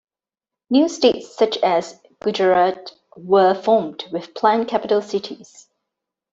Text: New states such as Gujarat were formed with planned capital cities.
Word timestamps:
New 0.71 0.89
states 0.89 1.35
such 1.37 1.57
as 1.57 2.01
Gujarat 2.21 2.91
were 3.15 3.53
formed 3.53 4.03
with 4.11 4.33
planned 4.33 4.67
capital 4.67 5.03
cities. 5.03 5.67